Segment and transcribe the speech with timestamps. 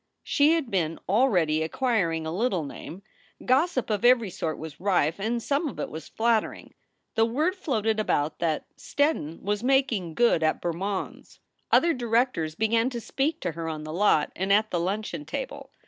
[0.23, 3.03] She had been already acquiring a little name.
[3.45, 6.73] Gossip of every sort was rife, and some of it was flattering.
[7.13, 11.41] The word floated about that "Steddon was making good at Ber mond s." 272 SOULS
[11.53, 11.93] FOR SALE Other
[12.25, 15.69] directors began to speak to her on the lot and at the luncheon table.